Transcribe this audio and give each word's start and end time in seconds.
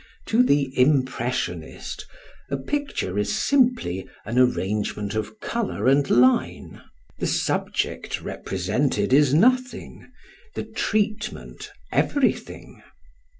To 0.29 0.41
the 0.41 0.73
impressionist 0.81 2.07
a 2.49 2.57
picture 2.57 3.19
is 3.19 3.35
simply 3.35 4.09
an 4.25 4.39
arrangement 4.39 5.13
of 5.13 5.39
colour 5.41 5.85
and 5.87 6.09
line; 6.09 6.81
the 7.19 7.27
subject 7.27 8.19
represented 8.19 9.13
is 9.13 9.31
nothing, 9.35 10.11
the 10.55 10.63
treatment 10.63 11.69
everything. 11.91 12.81